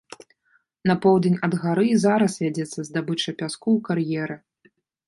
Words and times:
На 0.91 0.95
поўдзень 1.03 1.37
ад 1.49 1.53
гары 1.65 1.85
і 1.91 2.01
зараз 2.07 2.41
вядзецца 2.45 2.79
здабыча 2.91 3.39
пяску 3.45 3.69
ў 3.79 3.89
кар'еры. 3.91 4.35